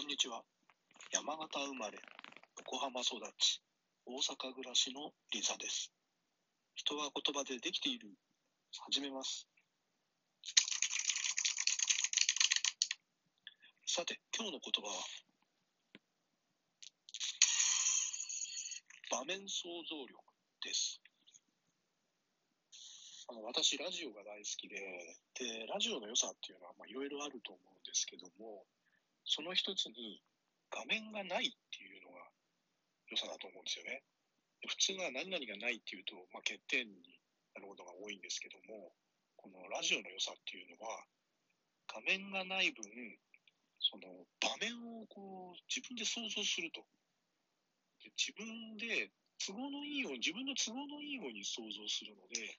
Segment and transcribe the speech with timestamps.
[0.00, 0.40] こんにちは。
[1.12, 1.98] 山形生まれ、
[2.56, 3.60] 横浜育ち、
[4.06, 5.92] 大阪暮らしのリサです。
[6.74, 8.08] 人は言葉でできている。
[8.88, 9.46] 始めます。
[13.84, 15.04] さて、今日の言葉は、
[19.10, 20.16] 場面想像力
[20.64, 20.98] です。
[23.28, 24.80] あの私、ラジオが大好きで、
[25.34, 28.64] で、ラジオの良さっていうのは、まあ、いろいろあると思うんですけども、
[29.30, 30.18] その一つに
[30.74, 32.26] 画面がないっていうのが
[33.06, 34.02] 良さだと思うんですよね。
[34.66, 36.98] 普通は何々がないっていうと、まあ、欠点に
[37.54, 38.90] なることが多いんですけども、
[39.38, 41.06] このラジオの良さっていうのは、
[41.86, 42.82] 画面がない分、
[43.78, 46.82] その場面をこう自分で想像すると。
[48.02, 49.14] で自分で
[49.46, 52.58] 都合のいいように、自分の都合のいいように想像するので、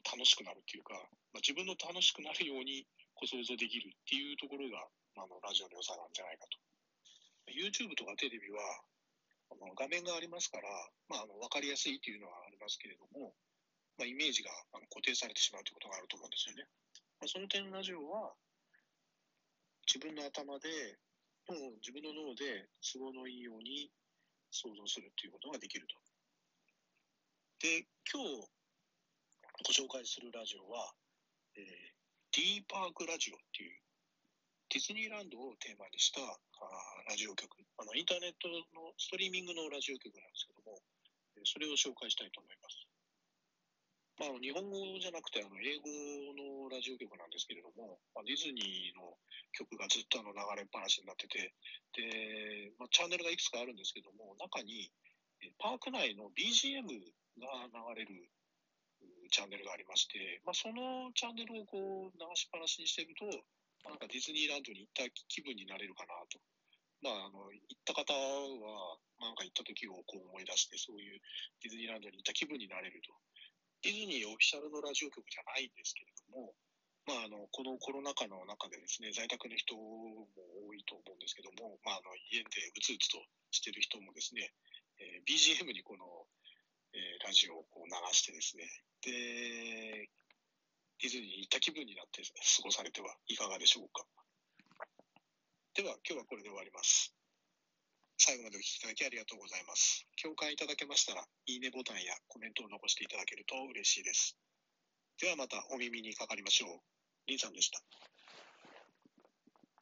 [0.00, 0.96] 楽しくなるっていうか、
[1.36, 4.80] まあ、自分の楽しくなるようにこ想像できるっていうところが、
[5.14, 6.56] まあ、のラジオの良さなんじゃないかと。
[7.52, 8.62] YouTube とかテレビは
[9.52, 10.68] あの画面がありますから、
[11.08, 13.36] まあ、あの分かりやすいっていうのはありますけれども、
[13.98, 16.64] まあ、イメージがあの固定されてしまうということがあると思うんですよね。
[17.20, 18.32] まあ、その点ラジオは
[19.86, 20.96] 自分の頭で、
[21.50, 23.90] もう自分の脳で都合のいいように
[24.50, 25.94] 想像するっていうことができると。
[27.60, 28.48] で、今日
[29.62, 30.90] ご紹介するラジオは、
[31.54, 31.94] えー、
[32.34, 33.78] D パークラジオっていう
[34.74, 36.34] ディズニーランドをテーマにしたあ
[37.06, 37.46] ラジオ局
[37.78, 40.82] あの、インターネットのストリーミングのラジオ局なんですけども、
[41.46, 42.82] それを紹介したいと思います。
[44.18, 49.14] まあ、日本語じゃなくてあの英語のラジオ局なんですけれども、まあ、ディズニーの
[49.54, 51.54] 曲がずっとあの流れっぱなしになってて、
[51.94, 54.90] でまあ、チャンネルがいくつかあるんですけども、中に
[55.62, 56.82] パーク内の BGM
[57.38, 58.26] が流れる
[59.32, 63.24] チャンネルがありまして、まあ、そのチャンネルをこう流しっぱなしにしてると、
[63.88, 66.38] なんかディズニーランドに行った気分になれるかなと。
[67.02, 71.18] まあ、あの行った方は、なんか行った時をこう思い出して、そういう
[71.64, 73.10] ディズニーランドに行った気分になれると。
[73.82, 76.54] ディズニーオフィシャルのラジオ局じゃないんですけれども、
[77.10, 80.30] まあ、あのこのコロナ禍の中でですね、在宅の人も
[80.70, 83.18] 多いと思うんですけども、まあ、あの家でうつうつと
[83.50, 84.54] してる人もですね、
[85.02, 86.06] えー、BGM にこの、
[86.94, 88.68] えー、ラジオをこう流してですね、
[89.00, 90.08] で、
[91.00, 94.04] ディズニーに行った気分になって過ごされてはいかがでしょうか。
[95.74, 97.14] では、今日はこれで終わります。
[98.18, 100.06] 最後までお聞きいただきありがとうございます。
[100.20, 104.36] 共感いただけましたら、いいねボタンやコメントを残していただけると嬉しいです。
[105.18, 106.80] ではまたお耳にかかりましょう。
[107.26, 107.80] りんさんでした。